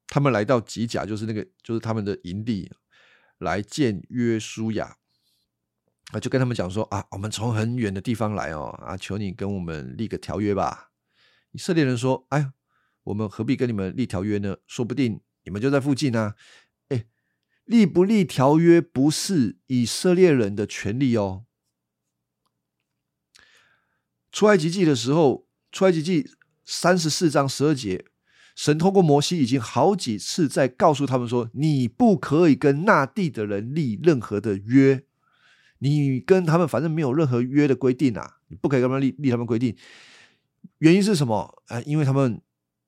[0.07, 2.71] 他们来到吉甲，就是那个，就是他们的营地，
[3.37, 4.97] 来见约书亚
[6.11, 10.89] 啊，就跟他们讲说啊，我们从很远的地方来哦，啊，求你跟我们立个条约吧。
[11.51, 12.51] 以色列人说，哎，
[13.03, 14.57] 我们何必跟你们立条约呢？
[14.65, 16.33] 说不定你们就在附近呢。
[16.87, 17.05] 哎
[17.65, 21.45] 立不立条约不是以色列人的权利哦。
[24.31, 26.31] 出埃及记的时候，出埃及记
[26.69, 28.05] 三十四章十二节，
[28.53, 35.05] 神通过摩西已经好几次在告诉他们说：你不可以跟那地的人立任何的约，
[35.79, 39.75] 你跟他们反正没有任何约的规定啊，你不可以跟他们立立他们规定。
[40.79, 41.63] 原因是什么？
[41.67, 42.41] 啊，因为他们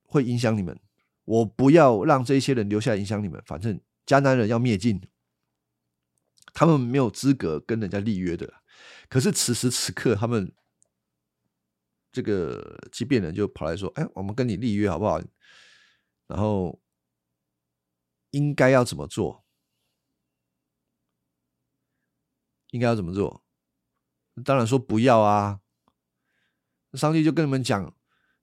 [0.04, 0.78] 会影响你们，
[1.24, 3.80] 我不要让这些人留下来影响你们，反正。
[4.06, 5.00] 迦南人要灭尽，
[6.52, 8.56] 他们没有资格跟人家立约的。
[9.08, 10.52] 可是此时此刻，他们
[12.12, 15.22] 这个畸变人就跑来说：“哎，我们跟你立约好不好？
[16.28, 16.82] 然后
[18.32, 19.46] 应该要怎么做？
[22.72, 23.44] 应该要怎么做？
[24.44, 25.62] 当然说不要啊！
[26.94, 27.94] 上帝就跟你们讲。”，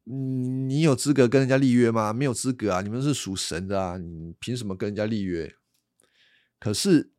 [0.09, 2.13] 你有资格跟人家立约吗？
[2.13, 2.81] 没有资格啊！
[2.81, 5.53] 你们是属神的啊，你凭什么跟人家立约？
[6.61, 7.13] 可是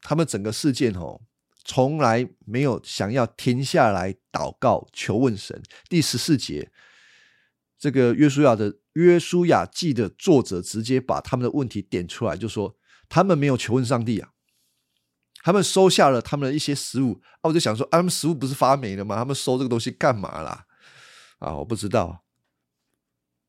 [0.00, 1.20] 他们整个事件哦，
[1.68, 5.62] 从来没有想要停下来祷告求问神。
[5.86, 6.72] 第十四节，
[7.78, 12.74] 这个约书亚的约书亚记的作者直接把他们的问题点出来，就说
[13.06, 14.30] 他们没有求问上帝啊，
[15.42, 19.16] 他们收下了他们的一些食物啊，我就想说，啊他们食物不是发霉了吗？
[19.16, 20.64] 他们收这个东西干嘛啦？
[21.38, 22.24] 啊，我不知道。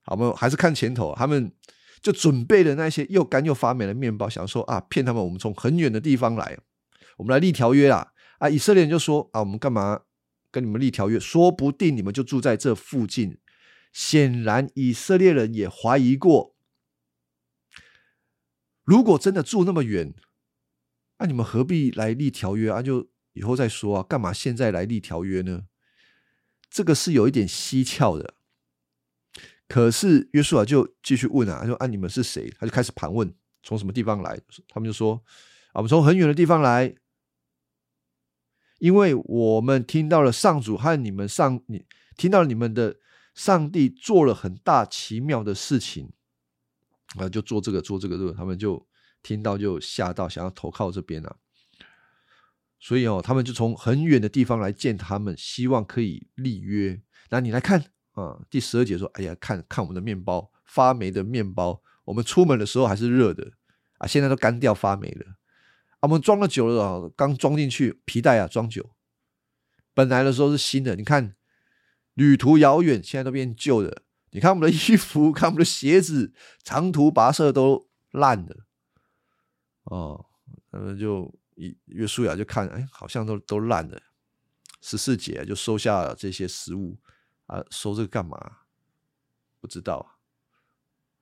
[0.01, 1.53] 好，我们还是看前头，他们
[2.01, 6.58] 就准备了那些又干又发霉的面包，想说啊，骗他们，我们从很远的地方来，
[7.19, 8.13] 我们来立条约啦。
[8.39, 10.01] 啊，以色列人就说啊，我们干嘛
[10.49, 11.19] 跟你们立条约？
[11.19, 13.38] 说不定你们就住在这附近。
[13.91, 16.55] 显然，以色列人也怀疑过，
[18.84, 20.13] 如果真的住那么远，
[21.17, 22.82] 那你们何必来立条约啊？
[22.82, 25.63] 就以后再说啊，干嘛现在来立条约呢？
[26.69, 28.36] 这个是有一点蹊跷的。
[29.67, 34.39] 可是约书亚就继续问啊，他说：“啊，你们是谁？”他就开始盘问，从什么地方来？
[34.67, 35.23] 他们就说
[35.73, 36.95] ：“啊，我们从很远的地方来，
[38.80, 41.86] 因为我们听到了上主和你们上，你
[42.18, 42.96] 听到了你们的。”
[43.36, 46.12] 上帝做了很大奇妙的事情，
[47.15, 48.86] 啊，就做这个做这个，这个，他们就
[49.24, 51.38] 听到就吓到，想要投靠这边了。
[52.82, 57.02] 所以哦，他们就从很远的地方来见他们，希望可以立约。
[57.30, 63.54] 那你来看啊，第十二节说：“哎呀，看看我们的面包，发霉的面包，我们出门的时候还是热的
[64.00, 65.38] 啊，现在都干掉发霉了。
[65.99, 68.91] 啊，我们装了酒了，刚装进去皮带啊，装酒，
[69.93, 71.35] 本来的时候是新的，你看。”
[72.15, 74.03] 旅途遥远，现在都变旧了。
[74.31, 76.33] 你看我们的衣服，看我们的鞋子，
[76.63, 78.65] 长途跋涉都烂了。
[79.83, 80.25] 哦，
[80.69, 84.01] 他们就一约书亚就看，哎，好像都都烂了。
[84.81, 86.99] 十四节就收下了这些食物
[87.45, 88.38] 啊，收这个干嘛？
[89.62, 90.19] 不知道，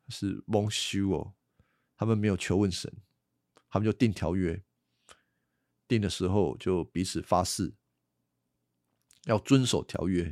[0.09, 1.33] 是蒙羞哦。
[1.95, 2.91] 他们没有求问神，
[3.69, 4.63] 他们就定条约。
[5.87, 7.73] 定的时候就彼此发誓，
[9.25, 10.31] 要遵守条约。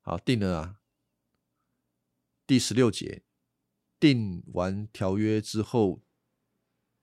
[0.00, 0.76] 好，定了啊。
[2.46, 3.22] 第十六节，
[3.98, 6.00] 定完条约之后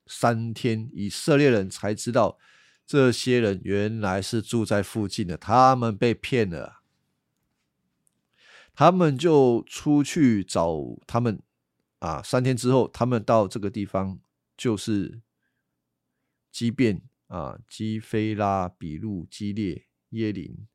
[0.08, 2.38] 三天，以色列人才知道
[2.86, 6.82] 这些人原来是住在附近的，他们被骗了。
[8.74, 11.42] 他们就出去找他们
[12.00, 12.24] 啊。
[12.24, 14.20] 三天之后，他们到这个地方，
[14.58, 15.22] 就是
[16.52, 17.02] 基变
[17.34, 20.68] 啊，基菲拉、比路、基列、耶林，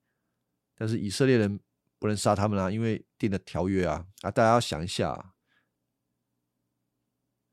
[0.74, 1.60] 但是以色列人。
[2.00, 4.30] 不能杀他们啊，因为定了条约啊啊！
[4.30, 5.34] 大家要想一下，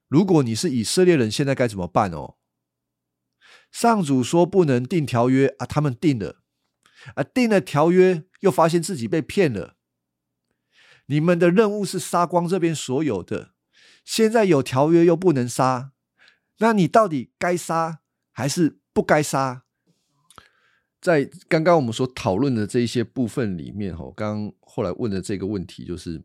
[0.07, 2.37] 如果你是以色列人，现在该怎么办哦？
[3.71, 6.43] 上主说不能定条约啊，他们定了
[7.15, 9.77] 啊，定了条约又发现自己被骗了。
[11.07, 13.55] 你们的任务是杀光这边所有的，
[14.03, 15.93] 现在有条约又不能杀，
[16.59, 19.65] 那你到底该杀还是不该杀？
[21.01, 26.23] 在刚刚我们所讨论的这一些部分里面，哈，刚后来问的这个问题就是，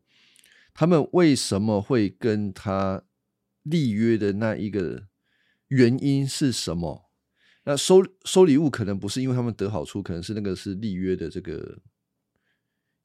[0.73, 3.03] 他们为什么会跟他
[3.65, 5.09] 立约的那一个
[5.67, 7.11] 原因是什么？
[7.65, 11.83] 那收收礼物可能不是因为他们得好处，可能是那个是立约的这个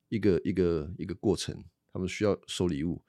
[0.10, 3.04] 一个一个一个过程，他们需要收礼物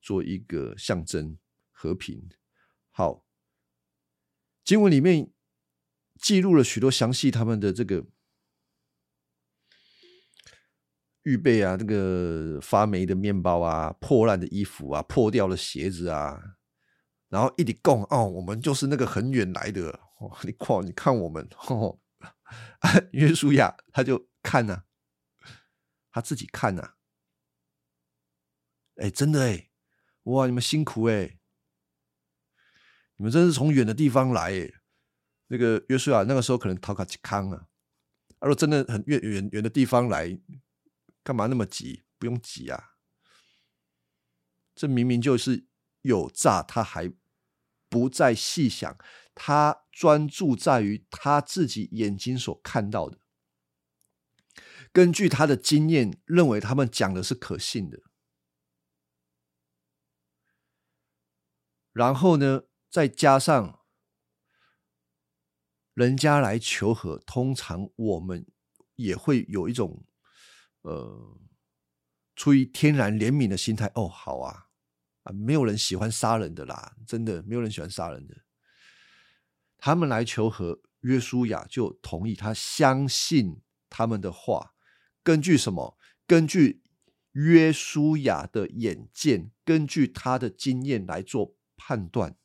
[0.00, 1.36] 做一个象征
[1.72, 2.30] 和平。
[2.92, 3.24] 好，
[4.64, 5.32] 经文里面。
[6.20, 8.04] 记录了许多详细他们的这个
[11.22, 16.56] 预备啊，这个发霉的面包啊，破烂的衣服啊，破掉的鞋子啊，
[17.28, 21.98] 然后一直供哦，我们就是那个很远来的哦，你看，你看我们哦，
[23.12, 24.84] 约书亚他就看呐，
[26.10, 26.94] 他自己看呐，
[28.96, 29.68] 哎，真的哎，
[30.22, 31.38] 哇，你们辛苦哎，
[33.16, 34.70] 你们真是从远的地方来哎。
[35.48, 37.68] 那个约书亚那个时候可能逃卡吉康啊，
[38.40, 40.36] 他说真的很远远远的地方来，
[41.22, 42.02] 干嘛那么急？
[42.18, 42.96] 不用急啊，
[44.74, 45.66] 这明明就是
[46.02, 47.12] 有诈，他还
[47.88, 48.98] 不再细想，
[49.34, 53.18] 他专注在于他自己眼睛所看到的，
[54.92, 58.00] 根据他的经验，认为他们讲的是可信的，
[61.92, 63.85] 然后呢，再加上。
[65.96, 68.46] 人家来求和，通常我们
[68.96, 70.04] 也会有一种，
[70.82, 71.40] 呃，
[72.34, 73.90] 出于天然怜悯的心态。
[73.94, 74.66] 哦，好啊，
[75.22, 78.36] 啊，没有人喜欢杀人的啦，真的没有人喜欢杀人的。
[79.78, 84.74] 他们来求和，约书亚就同意，他相信他们的话。
[85.22, 85.96] 根据什么？
[86.26, 86.82] 根据
[87.32, 92.36] 约书亚的眼见，根据他的经验来做判断。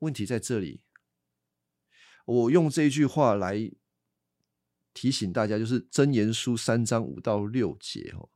[0.00, 0.81] 问题在这里。
[2.24, 3.70] 我用这句话来
[4.94, 8.28] 提醒大家，就是《真言书》三章五到六节哦。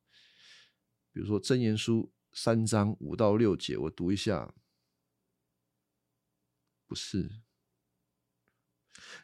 [1.13, 4.55] 比如说，《真言书》三章五到六节，我读一下。
[6.87, 7.41] 不是，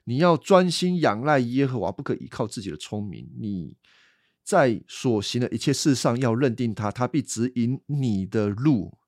[0.04, 3.30] 你要专心仰赖耶和华，不可依靠自己的聪明。
[3.38, 3.76] 你
[4.42, 8.98] 在所行的一切事上要认定他，他必指引你的路。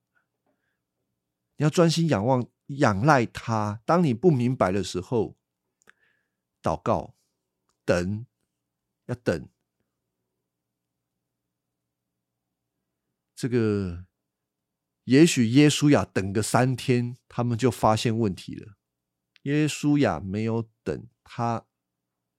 [1.57, 3.81] 你要专心仰望、仰赖他。
[3.85, 5.37] 当你不明白的时候，
[6.65, 7.15] 祷告，
[7.85, 8.25] 等，
[9.05, 9.49] 要等。
[13.37, 14.07] 这个
[15.05, 18.79] 也许耶稣亚等个三天，他们就发现问题了。
[19.43, 21.67] 耶稣亚没有等，他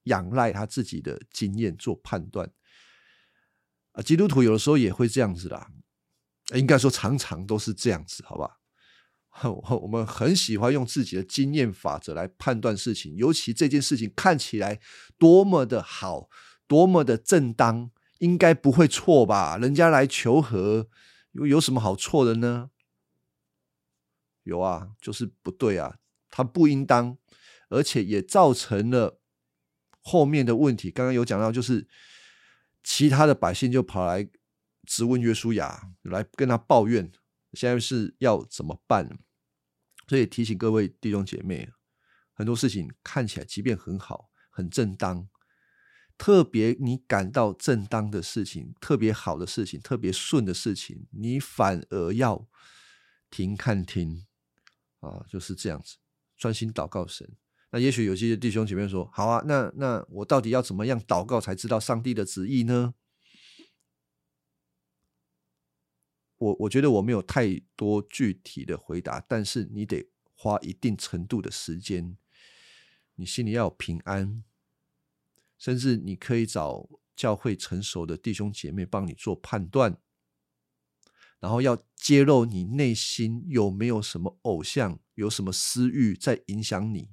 [0.05, 2.51] 仰赖他自己的经验做判断。
[3.91, 5.71] 啊，基督徒有的时候也会这样子啦，
[6.55, 8.59] 应该说常常都是这样子，好吧？
[9.43, 14.79] 我们很喜欢用自己的经验法则来判断事情，尤其这件事情看起来
[15.17, 16.29] 多么的好，
[16.67, 19.57] 多么的正当，应该不会错吧？
[19.57, 20.87] 人家来求和，
[21.33, 22.69] 有有什么好错的呢？
[24.43, 25.97] 有啊，就是不对啊，
[26.29, 27.17] 他不应当，
[27.69, 29.19] 而且也造成了
[29.99, 30.89] 后面的问题。
[30.89, 31.87] 刚刚有讲到，就是
[32.83, 34.29] 其他的百姓就跑来
[34.85, 37.11] 质问约书亚，来跟他抱怨，
[37.51, 39.17] 现在是要怎么办？
[40.07, 41.69] 所以提醒各位弟兄姐妹，
[42.33, 45.27] 很多事情看起来即便很好、很正当，
[46.17, 52.47] 特别你感到正当的事情、特别好的事情、特别顺的事情，你反而要
[53.29, 54.25] 停看听
[54.99, 55.97] 啊，就是这样子，
[56.37, 57.29] 专心祷告神。
[57.71, 62.93] 那也许有些弟兄姐妹说：“好啊，那那我到底要怎么样祷告才知道上帝的旨意呢？”
[66.37, 72.17] 我我觉得我没有太多具体的回答，但是你得花一定程度的时间，
[73.15, 74.43] 你心里要有平安，
[75.57, 79.97] 甚至你可以找教会成熟的弟兄姐妹帮你做判断，
[81.39, 87.11] 然后要揭露你内心有没有什么偶像，有什么私欲在影响你，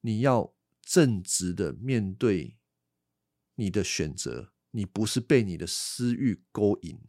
[0.00, 2.58] 你要正直的面对
[3.54, 7.00] 你的选择，你不是被你的私欲勾引。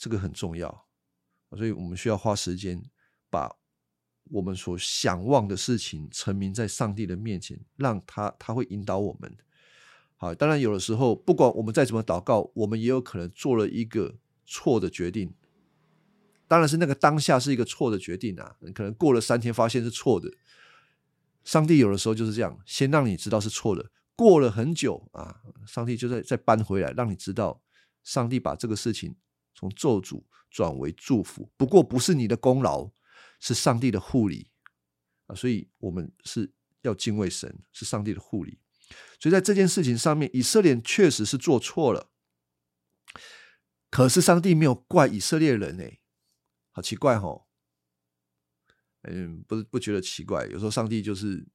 [0.00, 0.86] 这个很重要，
[1.50, 2.82] 所以我们需要花时间
[3.28, 3.54] 把
[4.30, 9.36] 我们所想望的事情陈明在上帝的面前，让他他会引导我们。
[10.16, 15.34] 好，当然有的时候，不管我们再怎么祷告，我们也有可能做了一个错的决定。
[16.48, 20.32] 当然是那个当下是一个错的决定啊，可能过了三天发现是错的。
[21.44, 27.60] 上帝有的时候就是这样，先让你知道是错的，过了很久啊，上帝就在再搬回来，让你知道
[28.02, 29.14] 上帝把这个事情。
[29.54, 32.90] 从咒诅转为祝福，不过不是你的功劳，
[33.38, 34.50] 是上帝的护理
[35.26, 35.34] 啊！
[35.34, 38.58] 所以我们是要敬畏神，是上帝的护理。
[39.20, 42.10] 所以在这件事情上面，以色列确实是做错了，
[43.90, 46.00] 可是上帝没有怪以色列人哎，
[46.72, 47.46] 好奇怪哦。
[49.02, 51.46] 嗯，不是不觉得奇怪，有时候上帝就是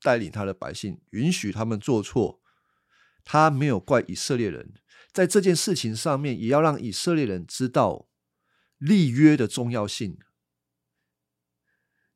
[0.00, 2.40] 带领他的百姓，允许他们做错，
[3.24, 4.74] 他没有怪以色列人。
[5.16, 8.06] 在这件事情上面，也要让以色列人知道
[8.76, 10.18] 立约的重要性。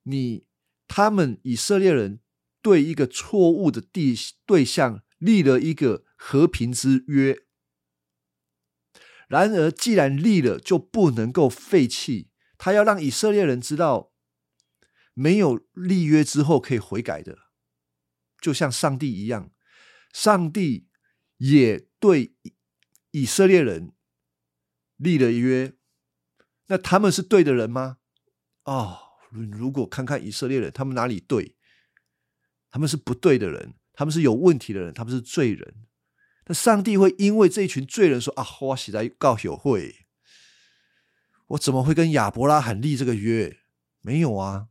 [0.02, 0.44] 你
[0.86, 2.20] 他们以色列人
[2.60, 7.46] 对一个错误的地对象立了一个和平之约，
[9.28, 12.28] 然而既然立了，就不能够废弃。
[12.58, 14.12] 他要让以色列人知道，
[15.14, 17.38] 没有立约之后可以悔改的，
[18.42, 19.50] 就像上帝一样，
[20.12, 20.86] 上帝
[21.38, 22.34] 也对。
[23.12, 23.92] 以色列人
[24.96, 25.72] 立了约，
[26.66, 27.98] 那他们是对的人吗？
[28.64, 28.98] 哦，
[29.30, 31.56] 如果看看以色列人，他们哪里对？
[32.70, 35.86] 他们是不对的人，他们是有问题的人，他们是罪人。
[36.46, 40.06] 那上帝会因为这一群罪人说：“啊，我写在告友会，
[41.48, 43.58] 我怎么会跟亚伯拉罕立这个约？
[44.00, 44.68] 没有啊！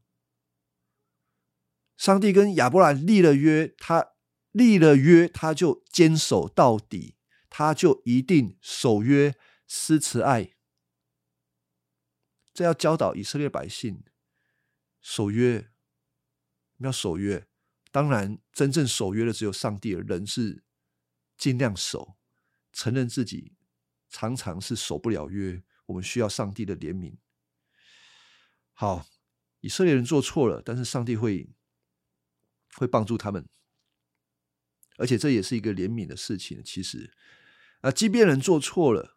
[1.97, 4.13] 上帝跟亚伯拉罕立了约，他
[4.51, 7.15] 立了约，他就坚守到底。”
[7.49, 9.35] 他就一定守约
[9.67, 10.53] 施慈爱，
[12.53, 14.03] 这要教导以色列百姓
[15.01, 15.71] 守约，
[16.77, 17.47] 要守约。
[17.91, 20.63] 当然，真正守约的只有上帝，人是
[21.37, 22.17] 尽量守，
[22.71, 23.55] 承认自己
[24.09, 27.17] 常常是守不了约，我们需要上帝的怜悯。
[28.73, 29.07] 好，
[29.61, 31.49] 以色列人做错了，但是上帝会
[32.75, 33.49] 会帮助他们，
[34.97, 36.63] 而且这也是一个怜悯的事情。
[36.63, 37.15] 其实。
[37.81, 39.15] 啊，即便人做错了，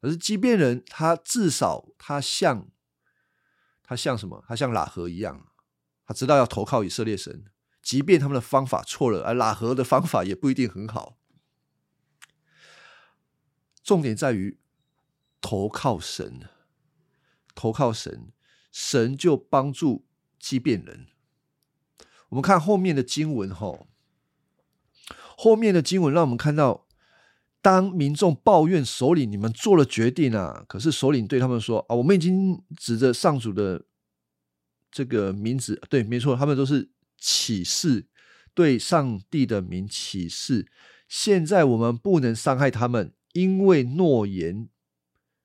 [0.00, 2.68] 可是即便人他至少他像
[3.82, 4.44] 他像什么？
[4.48, 5.46] 他像喇合一样，
[6.04, 7.44] 他知道要投靠以色列神，
[7.80, 11.16] 即便他们的方法错了，而喇合的方法也不一定很好。
[13.84, 14.58] 重点在于
[15.40, 16.48] 投靠神，
[17.54, 18.32] 投靠神，
[18.72, 20.08] 神就帮助
[20.40, 21.06] 畸变人。
[22.30, 23.86] 我们看后面的经文，吼，
[25.36, 26.88] 后面的经文让我们看到。
[27.62, 33.86] 当民众抱怨首领，你们做了决定啊，可是首领对他们说啊，我们已经指着上主的
[34.90, 38.06] 这个名字，对，没错，他们都是起誓
[38.52, 40.66] 对上帝的名起誓。
[41.08, 44.68] 现在我们不能伤害他们，因为诺言，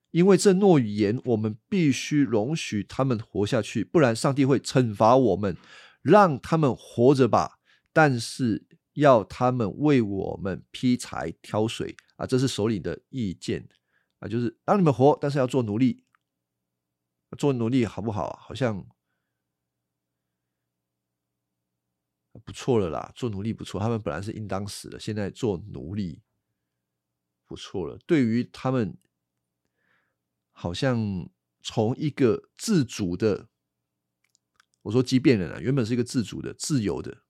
[0.10, 5.56] 因为这诺言，我们必须容许他们活下去，不然上帝会惩罚我们，
[6.02, 7.60] 让他们活着吧。
[7.94, 13.68] 但是要他们为我们劈柴挑水啊，这是首领的意见
[14.20, 16.04] 啊，就是让你们活，但是要做奴隶。
[17.38, 18.38] 做奴隶好不好？
[18.42, 18.88] 好像
[22.46, 23.82] 不错了啦，做奴隶不错。
[23.82, 26.22] 他们本来是应当死的，现在做奴隶
[27.46, 27.98] 不错了。
[28.08, 28.98] 对于他们，
[30.52, 31.30] 好像
[31.62, 33.50] 从一个自主的，
[34.84, 37.24] 我说畸变人啊，原本是一个自主的、自由的，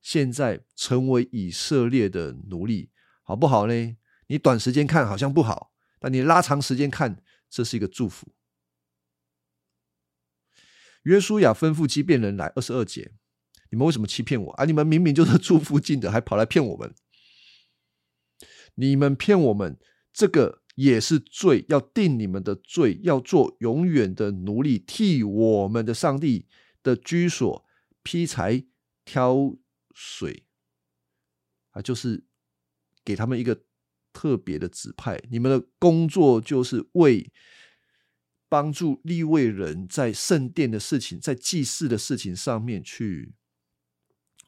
[0.00, 3.96] 现在成为以色列的奴隶，好不好呢？
[4.32, 8.28] 你短时间看好像不好，但你拉长时间看，这是一个祝福。
[11.02, 13.12] 约书亚吩咐畸变人来二十二节，
[13.68, 14.64] 你们为什么欺骗我啊？
[14.64, 16.94] 你们明明就是住附近的，还跑来骗我们。
[18.76, 19.78] 你们骗我们，
[20.14, 26.48] 这个也是罪，要定你们的罪，要做永远的奴隶，替我们的上帝
[26.82, 27.66] 的居所
[28.02, 28.64] 劈柴
[29.04, 29.58] 挑
[29.92, 30.46] 水
[31.72, 32.24] 啊，就是
[33.04, 33.64] 给他们一个
[34.12, 37.32] 特别的指派，你们的工作就是为。
[38.48, 43.32] 帮助立位人在圣殿的事情，在祭祀的事情上面去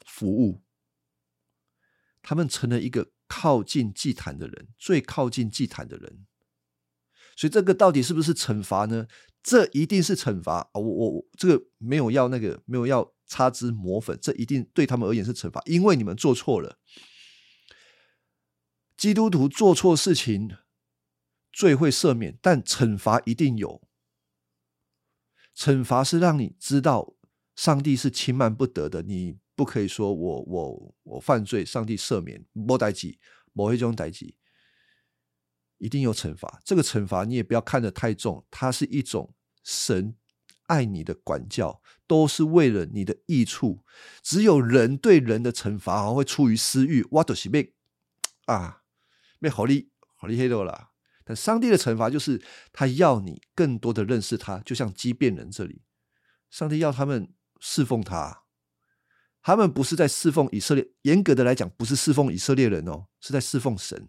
[0.04, 0.60] 服务，
[2.20, 6.26] 他们成了一个靠近祭坛的人，最靠近祭坛的人。
[7.34, 9.06] 所以这个到底是不是惩罚呢？
[9.42, 10.70] 这一定是惩罚啊！
[10.74, 16.78] 我我这个没有要那个没有要擦脂抹粉，这一定对他们而言是惩罚，因为你们做错了。
[19.04, 20.56] 基督徒做错事情，
[21.52, 23.82] 罪会赦免，但惩罚一定有。
[25.54, 27.14] 惩罚是让你知道
[27.54, 33.18] 上帝是轻慢不得的，你不可以说我我我犯罪，上帝赦免，莫代己，
[33.52, 34.38] 某一种代己，
[35.76, 36.62] 一定有惩罚。
[36.64, 40.16] 这个惩罚你也不要看得太重，它是一种神
[40.68, 43.84] 爱你的管教，都是为了你的益处。
[44.22, 47.74] 只有人对人的惩罚会出于私欲，我都是被
[48.46, 48.80] 啊
[49.44, 50.92] 被好厉好厉害多了。
[51.26, 52.42] 但上帝的惩罚就是
[52.72, 55.82] 他要你更多的认识他，就像畸变人这里，
[56.50, 58.44] 上帝要他们侍奉他，
[59.40, 64.08] 他们不是在侍奉以色列，严格的来讲不是侍奉以色列人哦，是在侍奉神，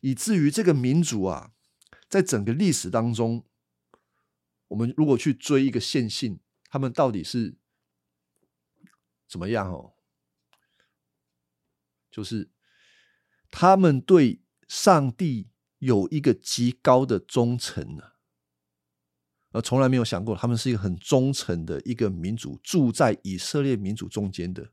[0.00, 1.52] 以至于这个民族啊，
[2.08, 3.44] 在整个历史当中，
[4.68, 6.40] 我们如果去追一个线性，
[6.70, 7.56] 他们到底是
[9.28, 9.94] 怎么样哦？
[12.10, 12.50] 就是
[13.50, 15.48] 他们对上帝。
[15.80, 18.02] 有一个极高的忠诚呢，
[19.52, 24.72] 而从来没有想过他们是一个很忠诚的一个民族，住在以色列民族中间的。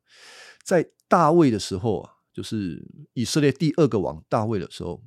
[0.63, 5.03] 在大卫的时候啊，就是以色列第二个王大卫的时候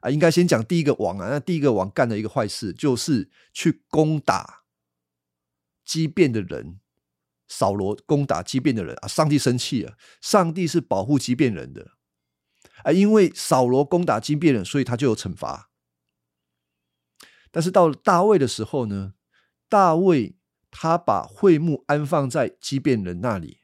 [0.00, 1.28] 啊，应该先讲第一个王啊。
[1.28, 4.62] 那第一个王干的一个坏事，就是去攻打
[5.84, 6.80] 畸变的人，
[7.46, 11.97] 扫罗攻打畸变的人啊，上帝生气了，上帝是保护畸变人的。
[12.84, 15.70] 啊，因为扫罗攻打基变人，所以他就有惩罚。
[17.50, 19.14] 但是到了大卫的时候呢，
[19.68, 20.36] 大卫
[20.70, 23.60] 他把会幕安放在基变人那里，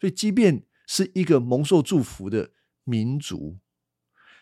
[0.00, 2.52] 所以基变是一个蒙受祝福的
[2.84, 3.58] 民族。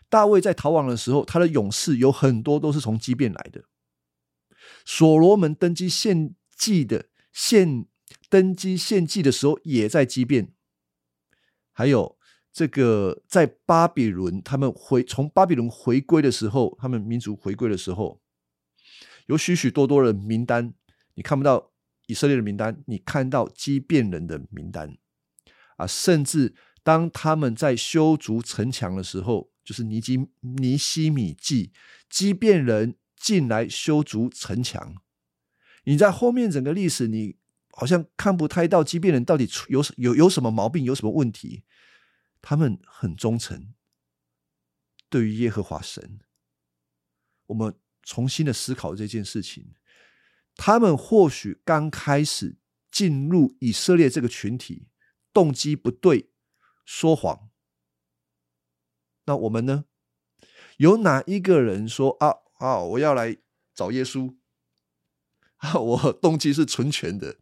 [0.09, 3.65] 大卫在逃亡的时候，他的勇士有很多都是从基变来的。
[4.85, 7.87] 所罗门登基献祭的献
[8.29, 10.53] 登基献祭的时候，也在基变，
[11.73, 12.18] 还有。
[12.59, 18.21] 这个在巴比伦，他们回从巴比伦回归的时候，他们民族回归的时候，
[19.27, 20.75] 有许许多多的名单，
[21.15, 21.71] 你看不到
[22.09, 24.99] 以色列的名单，你看到畸变人的名单
[25.77, 25.87] 啊！
[25.87, 26.53] 甚至
[26.83, 31.71] 当他们在修筑城墙的时候，就是尼基尼西米记，
[32.11, 34.97] 畸变人进来修筑城墙。
[35.85, 37.37] 你在后面整个历史，你
[37.71, 41.63] 好像看不太到畸变人到底出有有有什么毛病，有什么问题。
[42.41, 43.75] 他们很忠诚，
[45.09, 46.21] 对于耶和华神。
[47.47, 49.75] 我们重新的思考这件事情。
[50.55, 52.59] 他们或许刚开始
[52.91, 54.89] 进入以色列这个群体，
[55.33, 56.31] 动机不对，
[56.85, 57.49] 说谎。
[59.27, 59.85] 那我们呢？
[60.79, 63.37] 有哪一个人说啊啊，我要来
[63.75, 64.37] 找耶稣？
[65.59, 67.39] 啊，我动机是纯全的，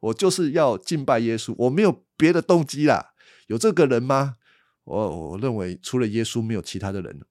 [0.00, 3.09] 我就是要敬拜耶稣，我没有别的动机啦。
[3.50, 4.36] 有这个人吗？
[4.84, 7.26] 我我认为除了耶稣，没有其他的人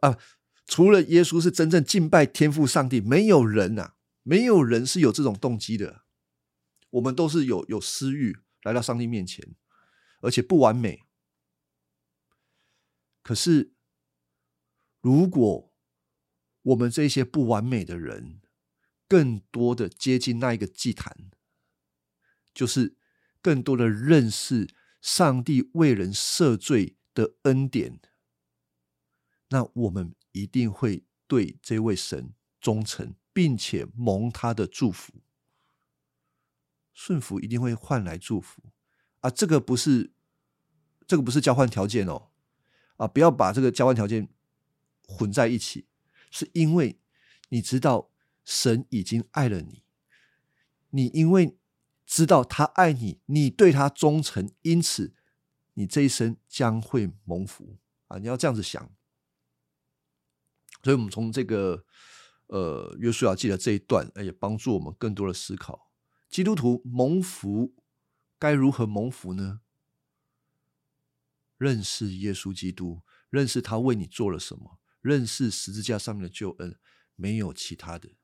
[0.00, 0.18] 啊。
[0.66, 6.02] 除了耶稣是真正敬拜天赋上帝，没有人呐，没有人是有这种动机的。
[6.90, 9.54] 我们都是有有私欲，来到上帝面前，
[10.20, 11.04] 而且不完美。
[13.22, 13.72] 可是，
[15.00, 15.72] 如果
[16.62, 18.40] 我们这些不完美的人，
[19.08, 21.30] 更多的接近那一个祭坛，
[22.52, 22.96] 就是
[23.40, 24.68] 更多的认识
[25.00, 28.00] 上帝为人赦罪的恩典，
[29.48, 35.14] 那我们一定会对这位神忠诚，并且蒙他的祝福。
[36.92, 38.62] 顺服一定会换来祝福
[39.20, 39.30] 啊！
[39.30, 40.12] 这个不是，
[41.06, 42.30] 这个不是交换条件哦。
[42.96, 44.28] 啊，不要把这个交换条件
[45.06, 45.86] 混在一起，
[46.30, 47.00] 是因为
[47.48, 48.10] 你知道
[48.44, 49.82] 神已经爱了你，
[50.90, 51.56] 你因为
[52.10, 55.14] 知道他爱你，你对他忠诚，因此
[55.74, 58.18] 你这一生将会蒙福啊！
[58.18, 58.92] 你要这样子想。
[60.82, 61.84] 所以，我们从这个
[62.48, 65.92] 呃约书亚记的这一段，也帮助我们更多的思考：
[66.28, 67.76] 基督徒蒙福
[68.40, 69.60] 该如何蒙福呢？
[71.58, 76.76] 认识耶稣基督，认识他为你做了什么，认识十字架上面的救恩，
[77.14, 78.16] 没有其他的。